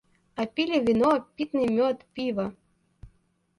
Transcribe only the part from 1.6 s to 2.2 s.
мёд,